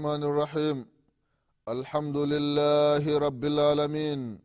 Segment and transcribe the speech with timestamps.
[0.00, 0.86] الرحمن الرحيم.
[1.68, 4.40] الحمد لله رب العالمين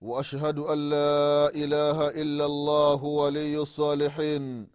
[0.00, 4.68] وأشهد أن لا إله إلا الله ولي الصالحين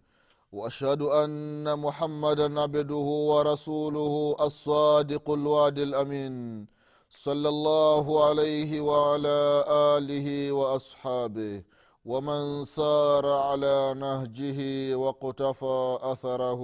[0.52, 6.66] وأشهد أن محمدا عبده ورسوله الصادق الوعد الأمين
[7.10, 9.64] صلى الله عليه وعلى
[9.94, 11.62] آله وأصحابه
[12.04, 14.58] ومن سار على نهجه
[14.94, 16.62] واقتفى أثره.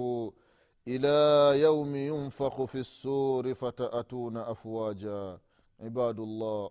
[0.85, 5.39] ila yaumi yunfakhu fi ssuri fataatuna afwaja.
[5.87, 6.69] Ibadullah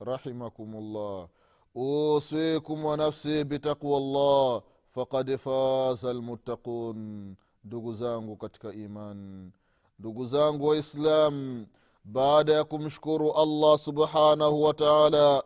[0.00, 1.28] rahimakumullah.
[1.74, 4.62] Usikum wa nafsi bitaqwa llah
[4.94, 9.50] fakad faza lmuttaqun ndugu zangu katika iman
[9.98, 11.66] ndugu zangu waislam
[12.04, 15.42] baada ya kumshukuru allah subhanahu wa taala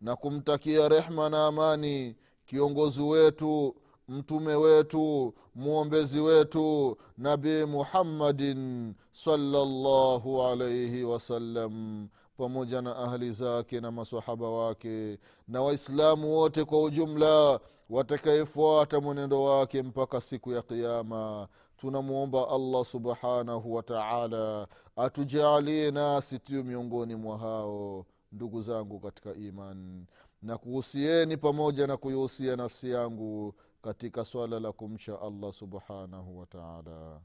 [0.00, 3.76] na kumtakia rehma na amani kiongozi wetu
[4.16, 14.50] mtume wetu mwombezi wetu nabii muhammadin salllahu alaihi wasallam pamoja na ahli zake na masahaba
[14.50, 15.18] wake
[15.48, 23.74] na waislamu wote kwa ujumla watakayefuata mwenendo wake mpaka siku ya qiama tunamwomba allah subhanahu
[23.74, 30.06] wa taala atujaalie nasi tuyo miongoni mwa hao ndugu zangu katika iman.
[30.42, 37.20] Na kuhusieni pamoja na kuihusia nafsi yangu katika swala la kumcha allah subhanahu wataala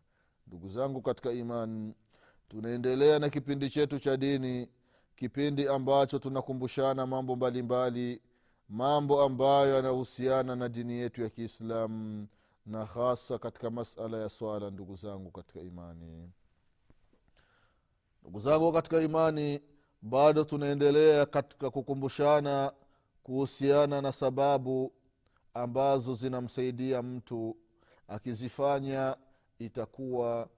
[0.48, 1.94] ndugu zangu katika iman
[2.50, 4.70] tunaendelea na kipindi chetu cha dini
[5.16, 8.22] kipindi ambacho tunakumbushana mambo mbalimbali mbali,
[8.70, 12.26] mambo ambayo yanahusiana na dini yetu ya kiislamu
[12.66, 16.32] na hasa katika masala ya swala ndugu zangu katika imani.
[18.22, 19.62] Ndugu zangu katika imani
[20.02, 22.74] bado tunaendelea katika kukumbushana
[23.24, 24.92] kuhusiana na sababu
[25.54, 27.58] ambazo zinamsaidia mtu
[28.08, 29.18] akizifanya
[29.60, 30.50] itakuwa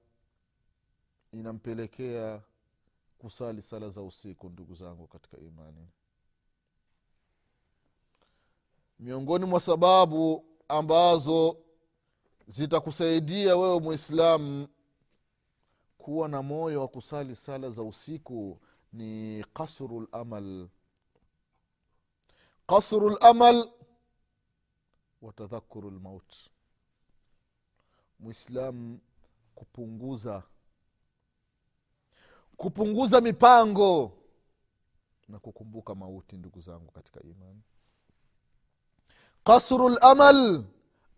[1.31, 2.41] inampelekea
[3.17, 5.87] kusali sala za usiku ndugu zangu katika imani.
[8.99, 11.57] Miongoni mwa sababu ambazo
[12.47, 14.67] zitakusaidia wewe mwislamu
[15.97, 18.59] kuwa na moyo wa kusali sala za usiku
[18.93, 20.67] ni kasru lamal
[22.67, 23.69] kasru lamal
[25.21, 26.35] wa tadhakuru lmaut
[28.19, 28.99] mwislamu
[29.55, 30.43] kupunguza
[32.57, 34.11] kupunguza mipango
[35.27, 37.61] na kukumbuka mauti ndugu zangu katika imani
[39.43, 40.63] kasru lamal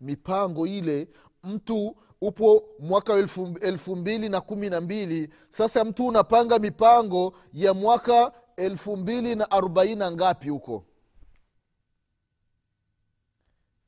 [0.00, 1.08] mipango ile
[1.44, 7.74] mtu upo mwaka elfu, elfu mbili na kumi na mbili sasa mtu unapanga mipango ya
[7.74, 10.84] mwaka elfu mbili na arobaini na ngapi huko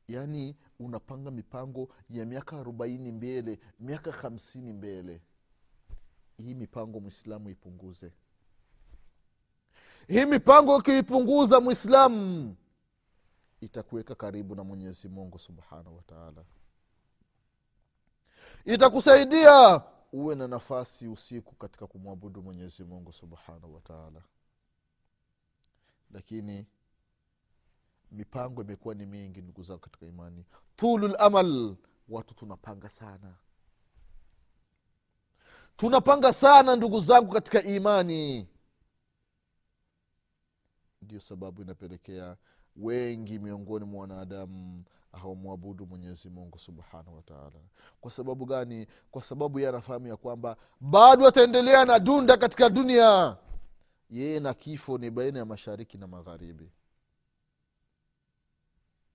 [0.08, 5.20] yaani unapanga mipango ya miaka arobaini mbele miaka hamsini mbele.
[6.36, 8.12] Hii mipango mwislamu ipunguze.
[10.08, 12.56] Hii mipango ukiipunguza mwislamu
[13.60, 16.44] itakuweka karibu na mwenyezi mungu subhanahu wataala
[18.64, 19.82] itakusaidia
[20.12, 24.22] uwe na nafasi usiku katika kumwabudu mwenyezi mungu subhanahu wataala
[26.10, 26.66] lakini
[28.14, 30.44] mipango imekuwa ni mingi ndugu zangu katika imani.
[30.76, 31.76] Tulu lamal
[32.08, 33.34] watu tunapanga sana.
[35.76, 38.48] Tunapanga sana ndugu zangu katika imani.
[41.02, 42.36] Ndio sababu inapelekea
[42.76, 44.80] wengi miongoni mwa wanadamu
[45.12, 47.60] hawamwabudu mwenyezi mungu subhanahu wataala
[48.00, 48.86] kwa sababu gani?
[49.10, 53.36] Kwa sababu ye anafahamu ya kwamba bado ataendelea na dunda katika dunia.
[54.10, 56.70] Yeye na kifo ni baina ya mashariki na magharibi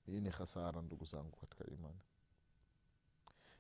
[0.10, 2.00] hii ni hasara ndugu zangu katika imani.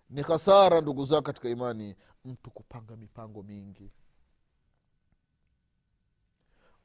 [0.09, 3.91] Ni hasara ndugu zangu katika imani mtu kupanga mipango mingi.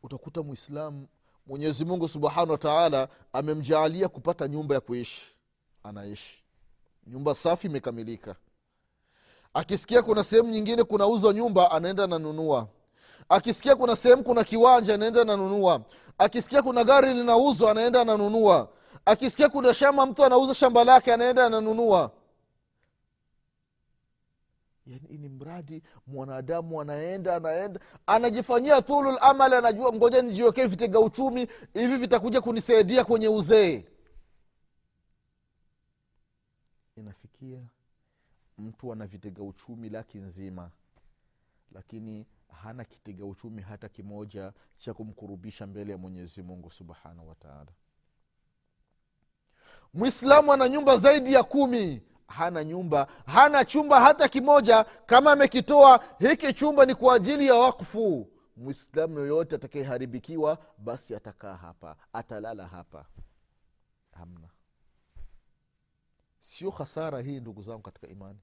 [0.02, 1.08] Utakuta mwislamu
[1.46, 5.36] mwenyezi mungu subhanahu wa taala amemjaalia kupata nyumba ya kuishi.
[5.82, 6.44] Anaishi.
[7.06, 8.36] Nyumba safi imekamilika.
[9.54, 12.68] Akisikia kuna sehemu nyingine kunauzwa nyumba anaenda nanunua
[13.28, 15.80] akisikia kuna sehemu kuna kiwanja anaenda nanunua
[16.18, 18.68] akisikia kuna gari linauzwa anaenda ananunua
[19.04, 22.12] akisikia kuna shamba mtu anauza shamba lake anaenda ananunua.
[24.86, 31.96] Yani ni mradi mwanadamu anaenda anaenda anajifanyia tulul amali anajua ngoja nijiwekee vitega uchumi hivi
[31.96, 33.84] vitakuja kunisaidia kwenye uzee.
[36.96, 37.60] Inafikia
[38.58, 40.70] mtu ana vitega uchumi laki nzima
[41.72, 47.72] lakini hana kitega uchumi hata kimoja cha kumkurubisha mbele ya mwenyezi mungu subhanahu wataala
[49.94, 52.02] mwislamu ana nyumba zaidi ya kumi.
[52.26, 54.84] Hana nyumba hana chumba hata kimoja.
[54.84, 58.30] Kama amekitoa hiki chumba ni kwa ajili ya wakfu.
[58.56, 63.04] Mwislamu yoyote atakayeharibikiwa basi atakaa hapa atalala hapa.
[64.12, 64.48] Hamna.
[66.40, 68.38] Sio hasara hii ndugu zangu katika imani.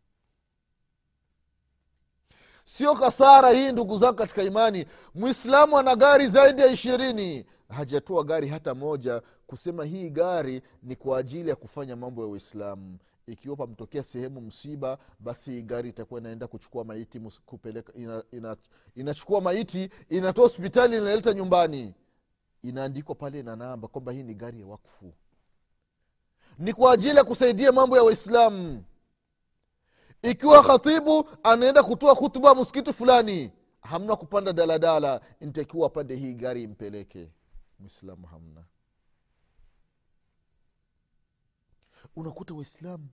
[2.63, 4.86] Sio hasara hii ndugu zangu katika imani.
[5.15, 11.18] Mwislamu ana gari zaidi ya ishirini hajatoa gari hata moja kusema hii gari ni kwa
[11.18, 12.98] ajili ya kufanya mambo ya uislamu.
[13.28, 18.58] Ikiwa pamtokea sehemu msiba basi hii gari itakuwa inaenda kuchukua maiti kupeleka ina, ina,
[18.96, 21.94] inachukua maiti inatoa hospitali inaleta nyumbani.
[22.64, 25.14] Inaandikwa pale na namba kwamba hii ni gari ya wakfu.
[26.58, 28.84] Ni kwa ajili ya kusaidia mambo ya waislamu
[30.22, 33.52] ikiwa khatibu anaenda kutoa hutuba msikiti fulani
[33.82, 37.30] hamna kupanda daladala ntakiwa apande hii gari impeleke
[37.81, 38.66] mwislamu hamna.
[42.16, 43.10] Unakuta waislamu.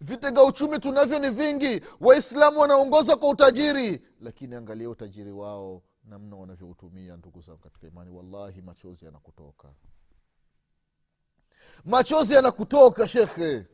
[0.00, 1.80] Vitega uchumi tunavyo ni vingi.
[2.00, 4.06] Waislamu wanaongoza kwa utajiri.
[4.20, 8.10] Lakini angalia utajiri wao namna wanavyoutumia ndugu zangu katika imani.
[8.10, 9.74] Wallahi machozi yanakutoka.
[11.84, 13.66] Machozi yanakutoka shekhe.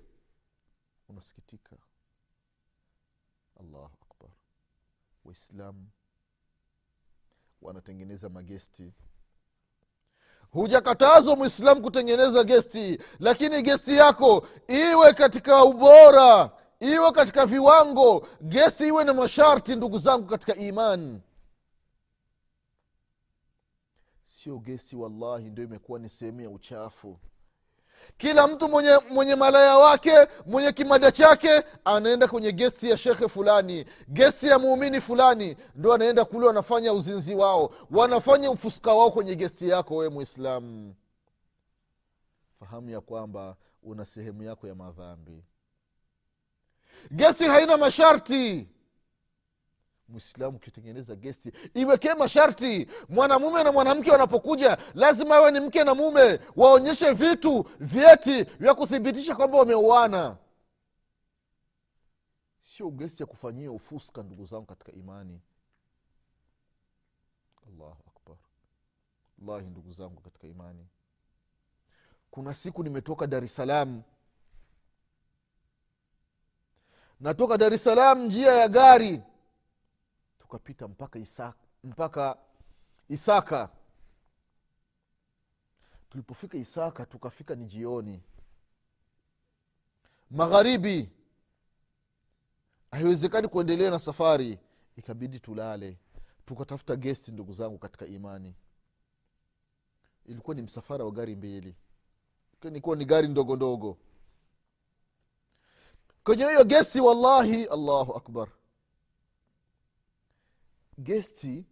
[1.08, 1.76] Unasikitika.
[3.61, 4.31] Allahu akbar.
[5.25, 5.90] Waislamu
[7.62, 8.93] wanatengeneza magesti
[10.52, 16.50] hujakatazwa mwislamu kutengeneza gesti lakini gesti yako iwe katika ubora
[16.81, 21.20] iwe katika viwango gesti iwe na masharti ndugu zangu katika imani.
[24.25, 27.19] Sio gesi wallahi ndio imekuwa ni sehemu ya uchafu
[28.19, 30.12] kila mtu mwenye mwenye malaya wake
[30.47, 36.25] mwenye kimada chake anaenda kwenye gesti ya shekhe fulani gesti ya muumini fulani ndo anaenda
[36.25, 40.94] kule wanafanya uzinzi wao wanafanya ufuska wao kwenye gesti yako wewe mwislamu
[42.61, 45.44] fahamu ya kwamba una sehemu yako ya madhambi.
[47.11, 48.69] Gesi haina masharti
[50.11, 56.41] mwislamu ukitengeneza gesti iwekee masharti mwanamume na mwanamke wanapokuja lazima awe ni mke na mume
[56.57, 60.37] waonyeshe vitu vyeti vya kuthibitisha kwamba wameuana.
[62.61, 65.41] Sio gesti ya kufanyia ufuska ndugu zangu katika imani.
[67.69, 68.37] Allahu akbar.
[69.39, 70.87] Wallahi ndugu zangu katika imani.
[72.31, 74.03] Kuna siku nimetoka dar es salaam.
[77.21, 79.23] Natoka dar es salaam njia ya gari
[80.50, 82.37] tukapita mpaka isaka, mpaka
[83.08, 83.69] isaka.
[86.11, 88.23] Tulipofika isaka tukafika ni jioni.
[90.31, 91.11] Magharibi.
[92.91, 94.58] Haiwezekani kuendelea na safari.
[94.97, 95.99] Ikabidi tulale.
[96.47, 98.55] Tukatafuta gesti ndugu zangu katika imani.
[100.26, 101.75] Ilikuwa ni msafara wa gari mbili.
[102.62, 103.99] Ilikuwa ni gari ndogo ndogo.
[106.25, 108.49] Kwenye hiyo gesti wallahi allahu akbar
[111.00, 111.66] gesti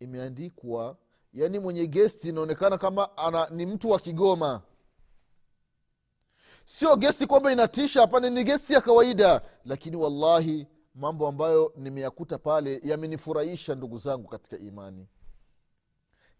[0.00, 0.96] imeandikwa
[1.32, 4.62] yaani mwenye gesti inaonekana kama ana ni mtu wa kigoma.
[6.64, 9.42] Sio gesti kwamba inatisha hapana ni gesti ya kawaida.
[9.64, 15.06] Lakini wallahi mambo ambayo nimeyakuta pale yamenifurahisha ndugu zangu katika imani.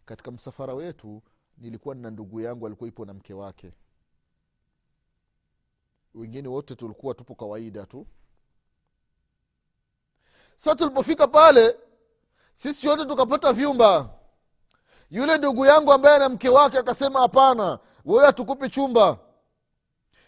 [0.05, 1.23] Katika msafara wetu
[1.59, 3.73] nilikuwa na ndugu yangu alikuwa ipo na mke wake.
[6.14, 8.07] Wengine wote tulikuwa tupo kawaida tu
[10.57, 11.77] sa tulipofika pale
[12.53, 14.09] sisi wote tukapata vyumba.
[15.11, 19.19] Yule ndugu yangu ambaye ana mke wake akasema hapana wewe hatukupi chumba.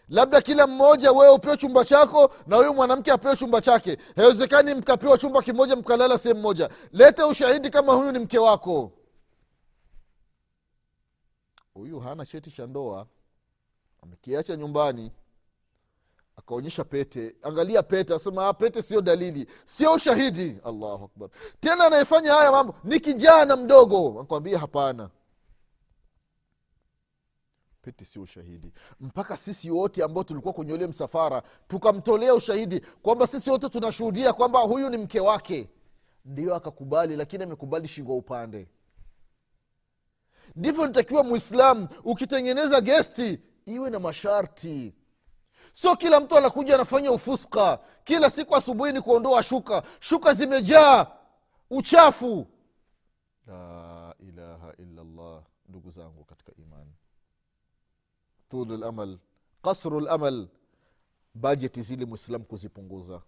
[0.09, 3.97] Labda kila mmoja wewe upewe chumba chako na huyu mwanamke apewe chumba chake.
[4.15, 6.69] Haiwezekani mkapewa chumba kimoja mkalala sehemu moja.
[6.91, 8.91] Lete ushahidi kama huyu ni mke wako.
[11.73, 13.07] Huyu hana cheti cha ndoa.
[14.03, 15.11] Amekiacha nyumbani
[16.37, 17.35] akaonyesha pete.
[17.43, 20.57] Angalia pete asema pete sio dalili sio ushahidi.
[20.63, 21.29] Allahu akbar.
[21.59, 24.19] Tena anayefanya haya mambo ni kijana mdogo.
[24.21, 25.09] Akwambia hapana.
[27.81, 28.73] Pete sio ushahidi.
[28.99, 34.59] Mpaka sisi wote ambao tulikuwa kwenye ule msafara tukamtolea ushahidi kwamba sisi wote tunashuhudia kwamba
[34.59, 35.69] huyu ni mke wake.
[36.25, 38.67] Ndio akakubali lakini amekubali shingo upande.
[40.55, 44.93] Ndivyo nitakiwa mwislamu ukitengeneza gesti iwe na masharti
[45.77, 49.83] sio kila mtu anakuja anafanya ufuska kila siku asubuhi ni kuondoa shuka.
[49.99, 51.07] Shuka zimejaa.
[51.69, 52.47] Uchafu.
[53.47, 56.91] La ilaha illallah ndugu zangu katika imani.
[58.49, 59.17] Tulu lamal
[59.63, 60.47] kasru lamal
[61.33, 63.21] bajeti zile mwislamu kuzipunguza.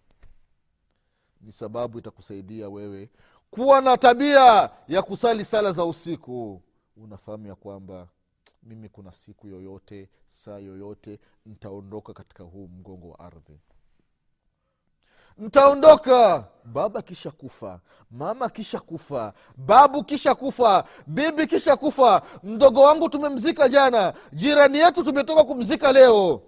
[1.40, 3.10] Ni sababu itakusaidia wewe
[3.50, 6.62] kuwa na tabia ya kusali sala za usiku.
[6.96, 8.08] Unafahamu ya kwamba
[8.62, 13.60] mimi kuna siku yoyote saa yoyote ntaondoka katika huu mgongo wa ardhi.
[15.38, 17.80] Ntaondoka baba kisha kufa
[18.10, 22.22] mama kisha kufa babu kisha kufa bibi kisha kufa.
[22.42, 26.42] Mdogo wangu tumemzika jana jirani yetu tumetoka kumzika leo.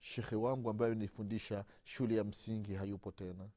[0.00, 3.48] Shekhe wangu ambaye amenifundisha shule ya msingi hayupo tena.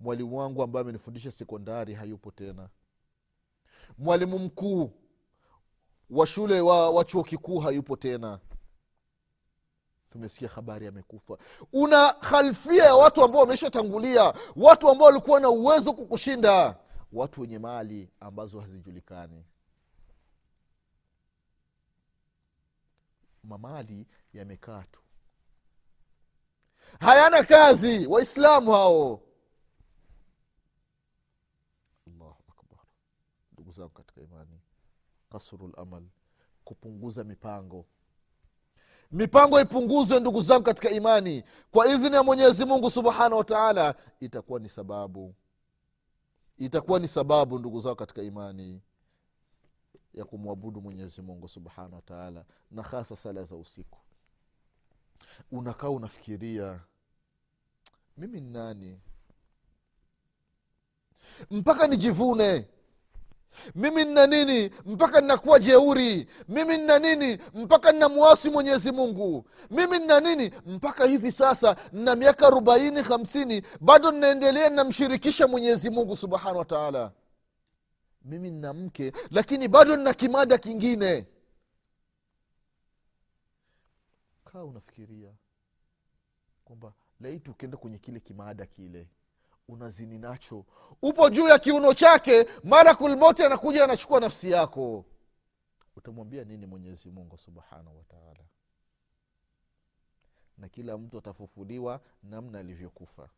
[0.00, 2.68] Mwalimu wangu ambaye amenifundisha sekondari hayupo tena.
[3.98, 4.90] Mwalimu mkuu
[6.10, 8.40] wa shule wa, wa chuo kikuu hayupo tena.
[10.10, 11.38] Tumesikia habari amekufa.
[11.72, 16.78] Una khalfia ya watu ambao wameshatangulia watu ambao walikuwa na uwezo kukushinda
[17.12, 19.44] watu wenye mali ambazo hazijulikani.
[23.44, 25.00] Mamali yamekaa tu.
[27.00, 29.22] Hayana kazi waislamu hao.
[32.06, 32.80] Allahu akbar.
[33.52, 34.60] Ndugu zangu katika imani
[35.30, 36.02] kasru lamal
[36.64, 37.86] kupunguza mipango.
[39.10, 41.44] Mipango ipunguzwe ndugu zangu katika imani.
[41.70, 45.34] Kwa idhini ya mwenyezi mungu subhanahu wataala itakuwa ni sababu.
[46.58, 48.80] Itakuwa ni sababu ndugu zao katika imani
[50.14, 53.98] ya kumwabudu mwenyezi mungu subhanahu wataala na hasa sala za usiku.
[55.52, 56.80] Unakaa unafikiria
[58.16, 59.00] mimi ni nani?
[61.50, 62.68] Mpaka nijivune
[63.74, 66.28] mimi nina nini mpaka ninakuwa jeuri?
[66.48, 69.48] Mimi nina nini mpaka ninamwasi mwenyezi mungu?
[69.70, 76.16] Mimi nina nini mpaka hivi sasa nina miaka arobaini hamsini bado ninaendelea ninamshirikisha mwenyezi mungu
[76.16, 77.12] subhanahu wa taala?
[78.24, 81.26] Mimi nina mke lakini bado nina kimada kingine.
[84.44, 85.30] Kaa unafikiria
[86.64, 89.08] kwamba laiti ukienda kwenye kile kimada kile
[89.76, 90.64] unazini nacho.
[91.02, 95.04] Upo juu ya kiuno chake malakulmoti anakuja anachukua nafsi yako.
[95.96, 98.44] Utamwambia nini mwenyezi mungu subhanahu wataala
[100.58, 103.28] na kila mtu atafufuliwa namna alivyokufa.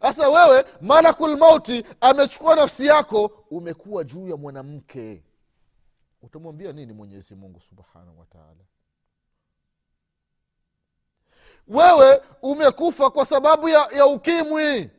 [0.00, 5.22] Sasa wewe malakulmauti amechukua nafsi yako umekuwa juu ya mwanamke.
[6.22, 8.64] Utamwambia nini mwenyezi mungu subhanahu wataala
[11.68, 14.90] wewe umekufa kwa sababu ya, ya ukimwi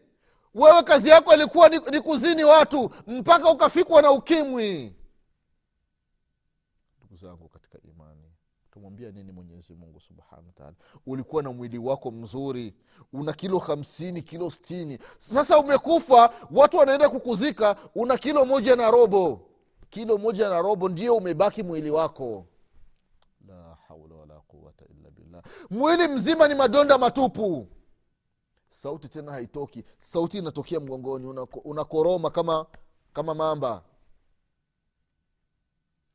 [0.55, 4.95] wewe kazi yako ilikuwa ni, ni kuzini watu mpaka ukafikwa na ukimwi.
[6.99, 8.21] Ndugu zangu katika imani
[8.71, 12.73] tumwambia nini mwenyezi mungu subhanahu wataala ulikuwa na mwili wako mzuri
[13.13, 19.41] una kilo hamsini kilo stini sasa umekufa watu wanaenda kukuzika una kilo moja na robo.
[19.89, 22.45] Kilo moja na robo ndio umebaki mwili wako.
[23.47, 25.43] La haula wala quwata illa billah.
[25.69, 27.67] Mwili mzima ni madonda matupu
[28.75, 29.83] sauti tena haitoki.
[29.97, 32.65] Sauti inatokea mgongoni unako- unakoroma kama
[33.13, 33.83] kama mamba.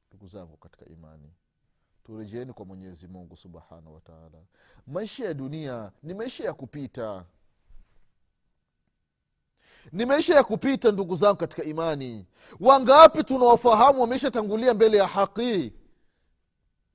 [0.09, 1.33] Ndugu zangu katika imani
[2.05, 4.39] turejeeni kwa mwenyezi mungu subhanahu wataala
[4.87, 7.25] maisha ya dunia ni maisha ya kupita.
[9.93, 12.27] Ni maisha ya kupita ndugu zangu katika imani.
[12.61, 15.73] Wangapi tunawafahamu wameshatangulia mbele ya haki?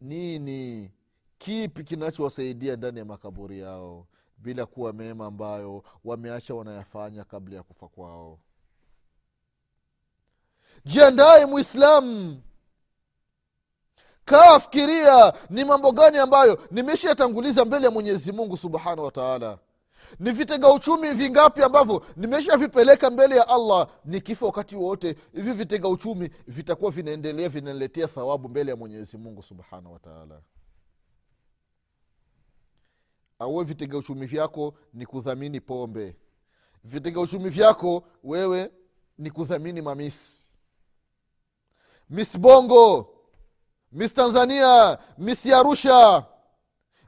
[0.01, 0.91] Nini?
[1.37, 4.07] Kipi kinachowasaidia ndani ya makaburi yao
[4.45, 8.39] bila kuwa mema ambayo wameacha wanayafanya kabla ya kufa kwao.
[10.85, 12.41] Jiandaye mwislamu
[14.25, 19.57] kaa fikiria ni mambo gani ambayo nimeshayatanguliza mbele ya mwenyezi mungu subhanahu wa taala.
[20.19, 23.87] Ni vitega uchumi vingapi ambavyo nimeshavipeleka mbele ya allah.
[24.05, 29.93] Nikifa wakati wowote hivi vitega uchumi vitakuwa vinaendelea vinaletea thawabu mbele ya mwenyezi mungu subhanahu
[29.93, 30.41] wa taala
[33.39, 36.15] auwe vitega uchumi vyako ni kudhamini pombe.
[36.83, 38.71] Vitega uchumi vyako wewe
[39.17, 40.41] ni kudhamini mamisi.
[42.09, 43.09] Mis bongo
[43.91, 46.25] mis tanzania mis arusha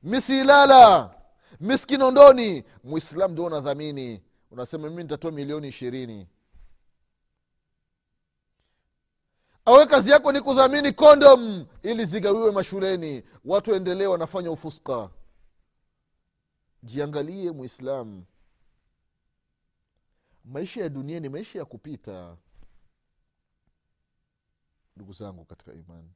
[0.03, 1.15] mis ilala
[1.59, 6.27] mis kinondoni mwislam ndio unadhamini unasema mimi nitatoa milioni ishirini.
[9.65, 13.23] Awe kazi yako ni kudhamini kondom ili zigawiwe mashuleni.
[13.45, 15.09] Watu endelee wanafanya ufuska
[16.83, 18.23] jiangalie mwislam
[20.45, 22.37] maisha ya dunia ni maisha ya kupita
[24.95, 26.09] ndugu zangu katika imani.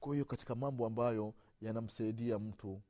[0.00, 2.82] Kwa hiyo katika mambo ambayo yanamsaidia mtu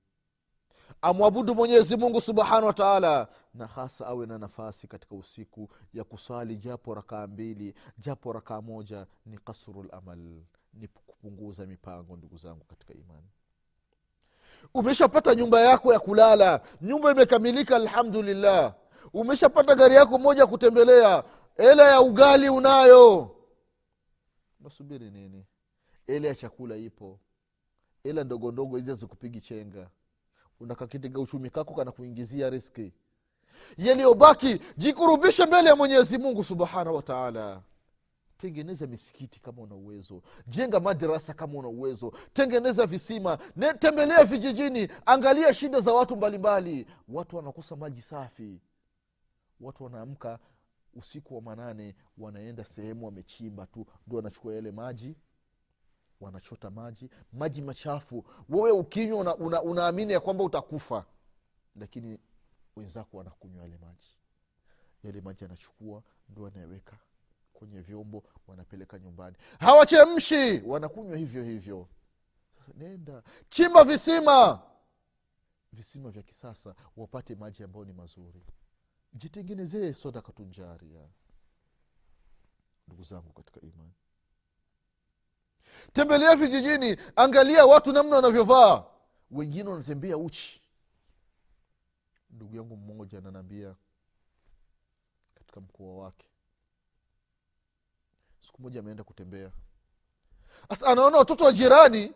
[1.02, 6.94] amwabudu mwenyezi mungu subhanahu wataala na hasa awe na nafasi katika usiku ya kusali japo
[6.94, 10.42] rakaa mbili japo rakaa moja ni kasru lamal
[10.74, 13.28] ni kupunguza mipango ndugu zangu katika imani
[14.74, 16.60] umeshapata nyumba yako ya kulala.
[16.80, 18.74] Nyumba imekamilika alhamdulillah.
[19.12, 21.24] Umeshapata gari yako moja kutembelea.
[21.56, 23.36] Hela ya ugali unayo.
[24.60, 25.44] Nasubiri nini?
[26.06, 27.18] Ela ya chakula ipo.
[28.04, 29.90] Ela ndogo ndogo hizi zikupigi chenga.
[30.60, 32.92] Unakakitika uchumi kako kana kuingizia riski
[33.78, 37.60] yaliyobaki jikurubishe mbele ya mwenyezi mungu subhanahu wataala
[38.38, 40.22] tengeneza misikiti kama una uwezo.
[40.46, 42.12] Jenga madarasa kama una uwezo.
[42.32, 43.36] Tengeneza visima.
[43.78, 44.88] Tembelea vijijini.
[45.06, 46.70] Angalia shida za watu mbalimbali.
[46.80, 46.86] Mbali.
[47.08, 48.60] watu wanakosa maji safi.
[49.60, 50.38] Watu wanaamka
[50.94, 53.86] usiku wa manane wanaenda sehemu wamechimba tu.
[54.06, 55.16] Ndo wanachukua yale maji
[56.20, 57.10] wanachota maji.
[57.32, 58.24] Maji machafu.
[58.48, 61.04] Wewe ukinywa una, una, unaamini ya kwamba utakufa.
[61.76, 62.18] Lakini
[62.76, 64.18] wenzako wanakunywa yale maji.
[65.02, 66.98] Yale maji anachukua ndo anayeweka
[67.56, 69.36] kwenye vyombo wanapeleka nyumbani.
[69.58, 70.60] Hawachemshi!
[70.66, 71.88] Wanakunywa hivyo hivyo.
[72.58, 74.62] Sasa nenda chimba visima!
[75.72, 78.42] Visima vya kisasa wapate maji ambayo ni mazuri.
[79.12, 81.08] Jitengenezee sodakatunjaria
[82.86, 83.92] ndugu zangu katika imani.
[85.92, 88.84] Tembelea vijijini angalia watu namna wanavyovaa.
[89.30, 90.62] Wengine wanatembea uchi.
[92.30, 93.74] Ndugu yangu mmoja ananaambia
[95.34, 96.26] katika mkoa wake
[98.46, 99.50] siku moja ameenda kutembea.
[100.68, 102.12] Sasa anaona watoto wa jirani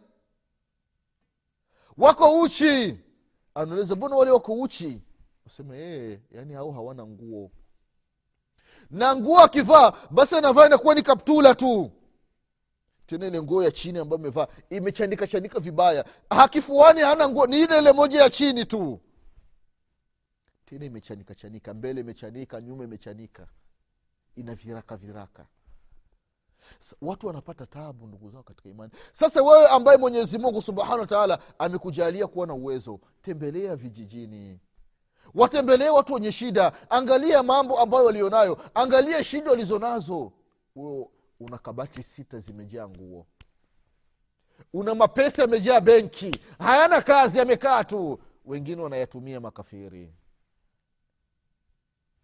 [1.96, 3.00] wako uchi.
[3.54, 5.02] Anauliza mbona wale wako uchi?
[5.46, 7.50] Asema ee, yani hao hawana nguo.
[8.90, 11.90] Na nguo akivaa basi anavaa inakuwa ni kaptula tu.
[13.06, 16.04] Tena ile nguo ya chini ambayo amevaa imechanika chanika vibaya.
[16.30, 17.46] Hakifuani hana nguo.
[17.46, 19.00] Ni ile ile moja ya chini tu.
[20.64, 21.74] Tena imechanika chanika.
[21.74, 23.46] Mbele imechanika nyuma imechanika.
[24.36, 25.46] Ina viraka viraka
[27.02, 28.92] watu wanapata tabu ndugu zao katika imani.
[29.12, 34.58] Sasa wewe ambaye mwenyezi mungu subhanahu wataala amekujalia kuwa na uwezo tembelea vijijini.
[35.34, 36.72] Watembelee watu wenye shida.
[36.90, 38.58] Angalia mambo ambayo walionayo.
[38.74, 40.32] Angalia shida walizonazo.
[40.76, 41.06] Wewe
[41.40, 43.26] una kabati sita zimejaa nguo.
[44.72, 46.40] Una mapesa yamejaa benki.
[46.58, 48.18] Hayana kazi yamekaa tu.
[48.44, 50.14] Wengine wanayatumia makafiri.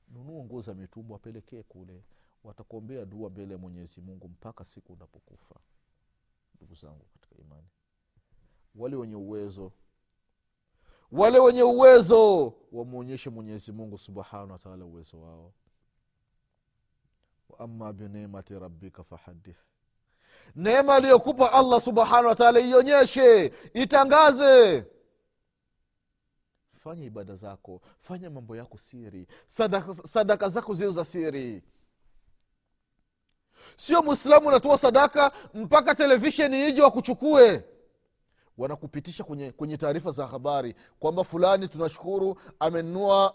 [0.08, 2.02] Nunua nguo za mitumba wapelekee kule
[2.46, 5.54] watakuombea dua mbele ya mwenyezi mungu mpaka siku unapokufa
[6.54, 7.68] ndugu zangu katika imani.
[8.74, 9.72] Wale wenye uwezo
[11.12, 15.52] wale wenye uwezo wamwonyeshe mwenyezi mungu subhanahu wataala uwezo wao.
[17.48, 19.58] Waama binemati rabbika fahadith
[20.56, 24.84] neema aliyokupa allah subhanahu wataala ionyeshe itangaze.
[26.70, 31.62] Fanya ibada zako fanya mambo yako siri sadaka, sadaka zako zio za siri
[33.76, 37.64] sio mwislamu unatoa sadaka mpaka televisheni ije wakuchukue.
[38.58, 43.34] Wanakupitisha kwenye, kwenye taarifa za habari kwamba fulani tunashukuru amenunua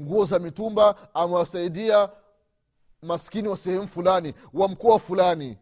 [0.00, 2.08] nguo za mitumba amewasaidia
[3.02, 5.58] maskini wa sehemu fulani wa mkoa fulani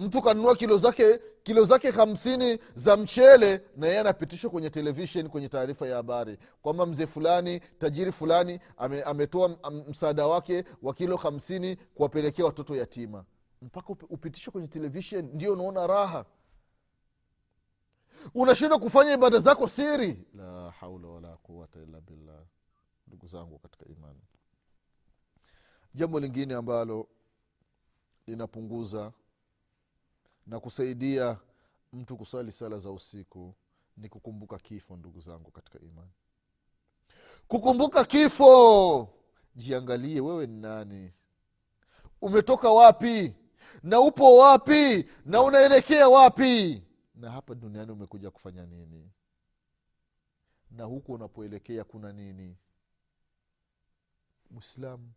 [0.00, 5.48] mtu kanunua kilo zake kilo zake hamsini za mchele na yeye anapitishwa kwenye televishen kwenye
[5.48, 6.38] taarifa ya habari.
[6.62, 9.58] Kwamba mzee fulani tajiri fulani ame, ametoa
[9.88, 13.24] msaada wake wa kilo hamsini kuwapelekea watoto yatima.
[13.62, 16.24] Mpaka upi- upitishwe kwenye televishen ndio unaona raha.
[18.34, 20.24] Unashindwa kufanya ibada zako siri.
[20.34, 22.42] La haula wala quwata illa billah.
[23.06, 24.20] Ndugu zangu katika imani.
[25.94, 27.08] Jambo lingine ambalo
[28.26, 29.12] linapunguza
[30.46, 31.38] na kusaidia
[31.92, 33.54] mtu kusali sala za usiku
[33.96, 36.10] ni kukumbuka kifo ndugu zangu katika imani.
[37.48, 39.08] Kukumbuka kifo!
[39.56, 41.12] Jiangalie wewe ni nani?
[42.20, 43.34] Umetoka wapi?
[43.82, 45.08] Na upo wapi?
[45.24, 46.82] Na unaelekea wapi?
[47.14, 49.10] Na hapa duniani umekuja kufanya nini?
[50.70, 52.56] Na huku unapoelekea kuna nini?
[54.50, 55.12] Mwislamu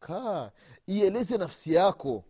[0.00, 0.50] kaa
[0.86, 2.24] ieleze nafsi yako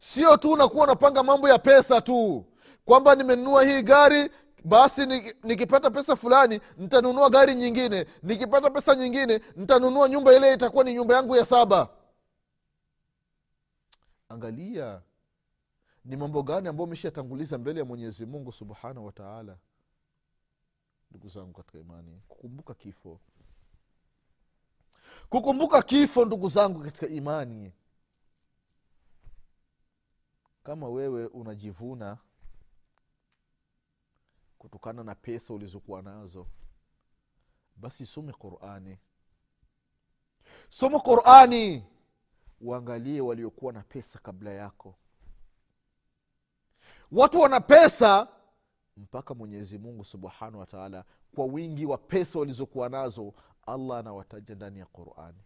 [0.00, 2.44] sio tu unakuwa unapanga mambo ya pesa tu.
[2.84, 4.30] Kwamba nimenunua hii gari
[4.64, 5.06] basi
[5.42, 8.06] nikipata pesa fulani nitanunua gari nyingine.
[8.22, 11.88] Nikipata pesa nyingine nitanunua nyumba ile itakuwa ni nyumba yangu ya saba.
[14.28, 15.02] Angalia
[16.04, 19.56] ni mambo gani ambayo umeshatanguliza mbele ya mwenyezi mungu subhanahu wataala
[21.10, 23.20] ndugu zangu katika imani kukumbuka kifo.
[25.28, 27.72] Kukumbuka kifo ndugu zangu katika imani
[30.62, 32.18] kama wewe unajivuna
[34.58, 36.46] kutokana na pesa ulizokuwa nazo
[37.76, 38.98] basi some qurani.
[40.68, 41.84] Soma qurani!
[42.60, 44.94] Waangalie waliokuwa na pesa kabla yako.
[47.12, 48.28] Watu wana pesa
[48.96, 53.34] mpaka mwenyezi mungu subhanahu wa taala kwa wingi wa pesa walizokuwa nazo
[53.66, 55.38] allah anawataja ndani ya qurani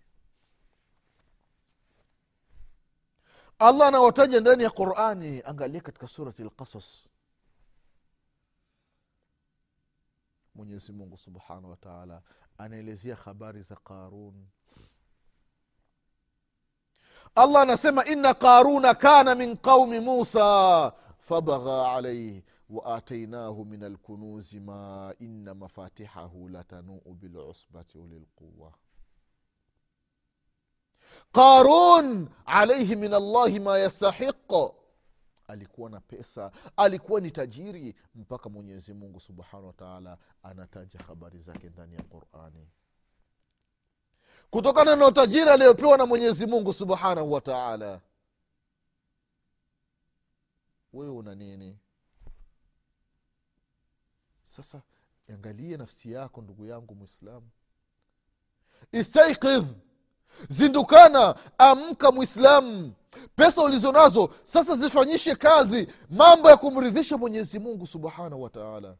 [3.68, 7.08] allah anawataja ndani ya qurani angalia katika surati lqasas
[10.54, 12.22] mwenyezi mungu subhanahu wa taala
[12.58, 14.46] anaelezea habari za qarun.
[17.34, 25.54] Allah anasema ina qaruna kana min qaumi musa fabagha alaihi waatainahu min alkunuzi ma ina
[25.54, 28.72] mafatihahu latanuu bilusbati ulilquwa
[31.32, 34.52] qarun alaihi min allahi ma yastahiq.
[35.48, 41.94] Alikuwa na pesa alikuwa ni tajiri mpaka mwenyezi mungu subhanahu wataala anataja habari zake ndani
[41.94, 42.68] ya qurani.
[44.50, 48.00] Kutokana na utajiri aliyopewa na mwenyezi mungu subhanahu wataala
[50.92, 51.78] wewe una nini?
[54.42, 54.82] Sasa
[55.30, 57.50] angalie nafsi yako ndugu yangu mwislamu
[58.92, 59.66] istaikidh
[60.48, 62.92] zindukana amka mwislamu
[63.36, 65.88] pesa ulizo nazo sasa zifanyishe kazi.
[66.10, 68.96] Mambo ya kumridhisha mwenyezi mungu subhanahu wa taala.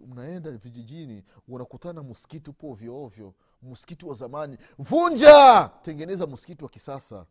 [0.00, 4.58] Unaenda vijijini unakutana msikiti upo ovyoovyo msikiti wa zamani.
[4.78, 5.70] Vunja!
[5.82, 7.26] Tengeneza msikiti wa kisasa.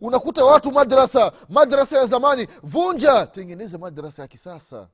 [0.00, 2.48] Unakuta watu madrasa madrasa ya zamani.
[2.62, 3.26] Vunja!
[3.26, 4.88] Tengeneza madrasa ya kisasa.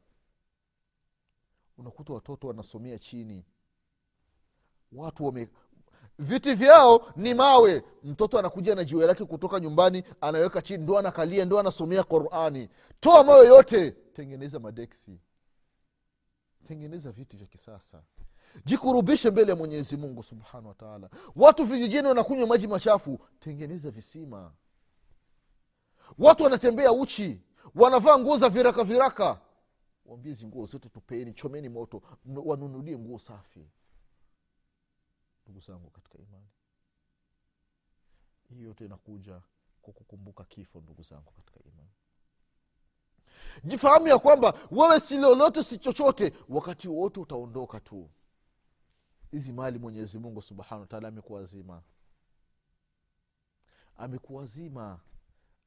[1.79, 3.45] Unakuta watoto wanasomea chini
[4.93, 5.49] watu wame
[6.19, 7.83] viti vyao ni mawe.
[8.05, 12.69] Mtoto anakuja na jiwe lake kutoka nyumbani anaweka chini ndo anakalia ndo anasomea qurani.
[13.01, 13.91] Toa mawe yote.
[13.91, 15.21] Tengeneza madeksi.
[16.65, 18.03] Tengeneza viti vya kisasa.
[18.65, 23.19] Jikurubishe mbele ya mwenyezi mungu subhanahu wataala watu vijijini wanakunywa maji machafu.
[23.41, 24.53] Tengeneza visima.
[26.19, 27.41] Watu wanatembea uchi.
[27.75, 29.41] Wanavaa nguo za viraka viraka
[30.07, 32.03] wambie hizi nguo zote tupeni chomeni moto.
[32.45, 33.67] Wanunulie nguo safi
[35.59, 36.49] ndugu zangu katika imani.
[38.49, 39.43] Hii yote inakuja
[39.83, 41.91] kwa kukumbuka kifo ndugu zangu katika imani.
[43.65, 48.11] Jifahamu ya kwamba wewe si lolote si chochote wakati wote utaondoka tu.
[49.31, 51.83] Hizi mali mwenyezi mungu subhanahu wataala amekuwazima
[53.97, 55.01] amekuwazima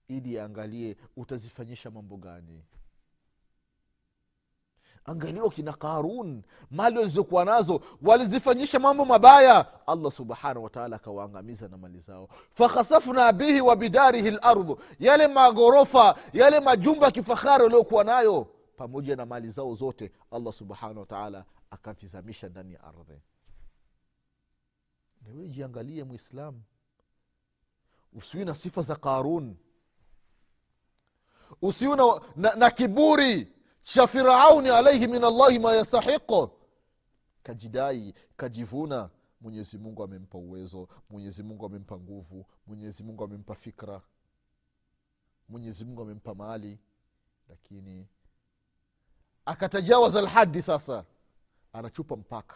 [0.07, 2.63] ili aangalie utazifanyisha mambo gani
[5.05, 9.87] angalia kina qarun mali walizokuwa nazo walizifanyisha mambo mabaya.
[9.87, 12.29] Allah subhanahu wataala akawaangamiza na mali zao.
[12.53, 19.25] Fakhasafna bihi wa bidarihi lardhu yale maghorofa yale majumba ya kifahari waliokuwa nayo pamoja na
[19.25, 23.21] mali zao zote allah subhanahu wataala akavizamisha ndani ya ardhi.
[25.27, 26.05] Niwe jiangalie
[28.13, 29.55] usiwi na sifa za karun
[31.61, 33.50] usiwi na, na, na kiburi
[33.83, 36.49] cha firauni alaihi min allahi ma yastahiqu.
[37.43, 39.09] Kajidai kajivuna.
[39.41, 44.01] Mwenyezi mungu amempa uwezo mwenyezi mungu amempa nguvu mwenyezi mungu amempa fikra
[45.49, 46.79] mwenyezi mungu amempa mali.
[47.49, 48.07] Lakini
[49.45, 51.03] akatajawaza lhadi sasa
[51.73, 52.55] anachupa mpaka.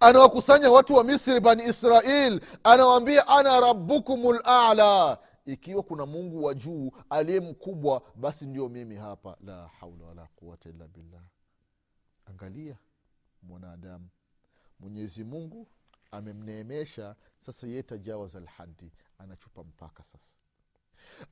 [0.00, 2.40] Anawakusanya watu wa misri bani israil.
[2.64, 9.36] Anawaambia ana rabukum lala ikiwa kuna mungu wa juu aliye mkubwa basi ndio mimi hapa.
[9.40, 11.22] La haula wala quwata illa billah.
[12.26, 12.76] Angalia
[13.42, 14.08] mwanadamu.
[14.80, 15.68] Mwenyezi mungu
[16.10, 20.34] amemneemesha sasa ye tajawaza lhadi anachupa mpaka sasa.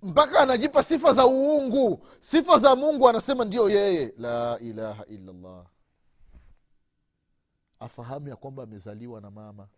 [0.03, 2.07] Mpaka anajipa sifa za uungu.
[2.21, 4.15] Sifa za mungu anasema ndiyo yeye.
[4.19, 5.67] La ilaha illallah.
[7.81, 9.69] Afahamu ya kwamba amezaliwa na mama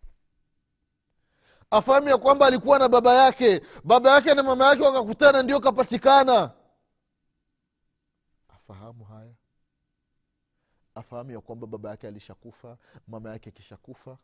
[1.71, 3.61] afahamu ya kwamba alikuwa na baba yake.
[3.83, 6.51] Baba yake na mama yake wakakutana ndio kapatikana.
[8.49, 9.33] Afahamu haya?
[10.95, 14.17] Afahamu ya kwamba baba yake alishakufa mama yake akishakufa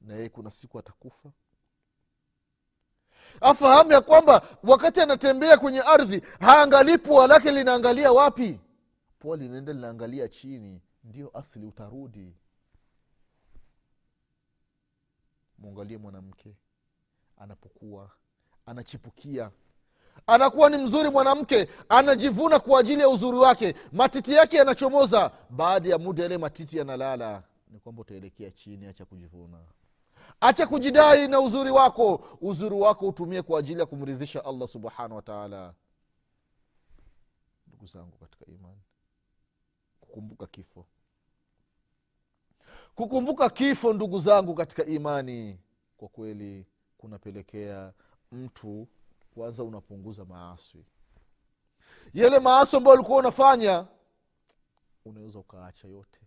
[0.00, 1.30] na yeye kuna siku atakufa?
[3.40, 8.60] Afahamu ya kwamba wakati anatembea kwenye ardhi haangalii pua lake linaangalia wapi?
[9.18, 12.34] Pua linaenda linaangalia chini ndio asili utarudi
[15.58, 16.56] mwangalie mwanamke.
[17.36, 18.10] Anapokuwa
[18.66, 19.50] anachipukia.
[20.26, 21.68] Anakuwa ni mzuri mwanamke.
[21.88, 23.74] Anajivuna kwa ajili ya uzuri wake.
[23.92, 25.30] Matiti yake yanachomoza.
[25.50, 29.58] Baada ya muda yale matiti yanalala ni kwamba utaelekea chini acha kujivuna.
[30.40, 32.24] Acha kujidai na uzuri wako.
[32.40, 35.74] Uzuri wako utumie kwa ajili ya kumridhisha allah subhanahu wataala
[37.66, 38.80] ndugu zangu katika imani
[40.00, 40.86] kukumbuka kifo
[42.96, 45.58] kukumbuka kifo ndugu zangu katika imani
[45.96, 46.66] kwa kweli
[46.98, 47.92] kunapelekea
[48.32, 48.88] mtu
[49.34, 50.84] kwanza unapunguza maaswi
[52.14, 53.86] yale maaswi ambayo ulikuwa unafanya
[55.04, 56.20] unaweza ukaacha yote.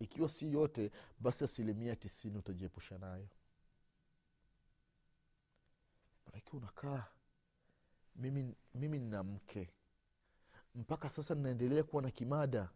[0.00, 0.90] Ikiwa si yote
[1.20, 3.28] basi asilimia tisini utajiepusha nayo.
[6.26, 7.04] Manake unakaa
[8.16, 9.70] mimi mimi nina mke.
[10.74, 12.68] Mpaka sasa ninaendelea kuwa na kimada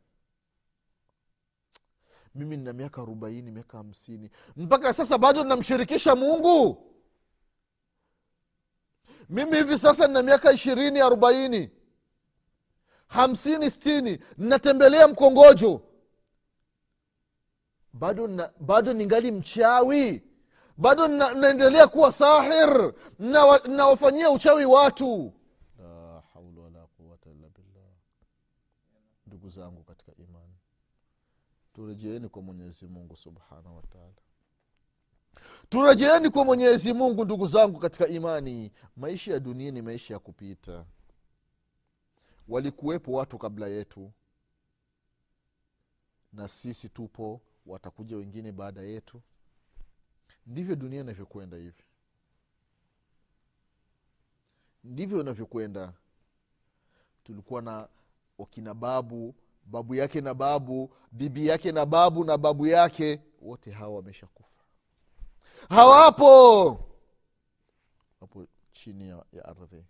[2.34, 4.30] mimi nina miaka arobaini miaka hamsini.
[4.56, 6.88] Mpaka sasa bado namshirikisha mungu.
[9.28, 11.70] Mimi hivi sasa nina miaka ishirini arobaini.
[13.06, 15.82] Hamsini stini ninatembelea mkongojo.
[17.92, 20.22] Bado na, bado ningali mchawi.
[20.76, 22.92] Bado na, naendelea kuwa sahir.
[23.18, 25.32] Nawafanyia nawafanyia uchawi watu.
[25.78, 27.88] La haula wala quwata illa billah.
[29.26, 29.82] Ndugu zangu
[31.72, 34.12] turejeeni kwa mwenyezi mungu subhanahu wataala
[35.68, 38.72] turejeeni kwa mwenyezi mungu ndugu zangu katika imani.
[38.96, 40.84] Maisha ya dunia ni maisha ya kupita.
[42.48, 44.12] Walikuwepo watu kabla yetu
[46.32, 49.22] na sisi tupo watakuja wengine baada yetu.
[50.46, 51.82] Ndivyo dunia inavyokwenda hivi.
[54.84, 55.92] Ndivyo inavyokwenda.
[57.24, 57.88] Tulikuwa na
[58.38, 63.96] wakina babu babu yake na babu bibi yake na babu na babu yake wote hawa
[63.96, 64.62] wamesha kufa
[65.68, 66.70] hawapo!
[68.20, 69.84] Hapo chini ya, ya ardhi.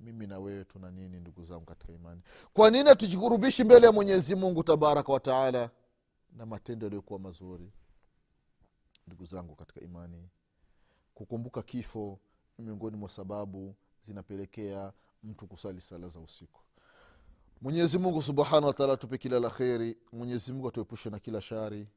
[0.00, 2.22] Mimi na wewe tuna nini ndugu zangu katika imani?
[2.52, 5.70] Kwa nini hatujikurubishi mbele ya mwenyezi mungu tabaraka wataala
[6.32, 7.72] na matendo yaliyokuwa mazuri?
[9.06, 10.28] Ndugu zangu katika imani
[11.14, 12.18] kukumbuka kifo
[12.58, 16.60] ni miongoni mwa sababu zinapelekea mtu kusali sala za usiku
[17.60, 19.98] mwenyezi mungu subhanahu wataala atupe kila la kheri.
[20.12, 21.88] Mwenyezi mungu atuepushe na kila shari.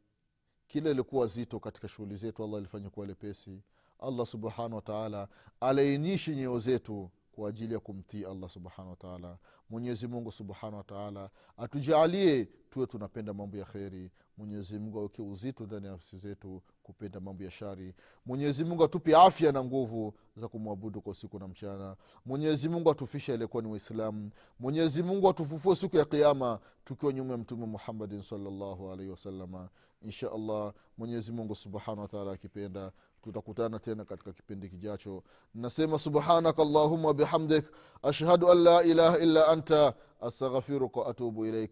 [0.67, 3.61] Kila ilikuwa zito katika shughuli zetu allah alifanya kuwa lepesi.
[3.99, 5.27] Allah subhanahu wataala
[5.59, 9.37] alainishe nyeo zetu kwa ajili ya kumtii allah subhanahu wataala
[9.69, 14.11] mwenyezi mungu subhanahu wataala atujaalie tuwe tunapenda mambo ya kheri.
[14.37, 17.93] Mwenyezi mungu aweke uzito ndani ya nafsi zetu kupenda mambo ya shari.
[18.25, 21.95] Mwenyezi mungu atupe afya na nguvu za kumwabudu kwa usiku na mchana.
[22.25, 24.29] Mwenyezi mungu atufishe aliyekuwa ni waislamu.
[24.59, 29.69] Mwenyezi mungu atufufue siku ya kiama tukiwa nyuma ya mtume muhammadin salllahu alaihi wasalama
[30.01, 32.91] insha allah mwenyezi mungu subhanahu wataala akipenda
[33.21, 35.23] tutakutana tena katika kipindi kijacho.
[35.55, 37.65] Nasema subhanaka allahuma wabihamdik
[38.03, 41.71] ashhadu an la ilaha illa anta astaghfiruka waatubu ilaik